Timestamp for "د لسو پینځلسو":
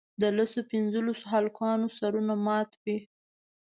0.21-1.25